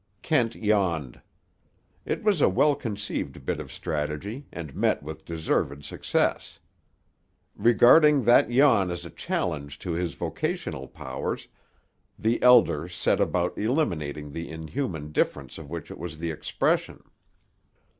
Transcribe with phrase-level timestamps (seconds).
[0.23, 1.21] Kent yawned.
[2.05, 6.57] It was a well conceived bit of strategy, and met with deserved success.
[7.55, 11.49] Regarding that yawn as a challenge to his vocational powers,
[12.17, 17.03] the Elder set about eliminating the inhuman indifference of which it was the expression.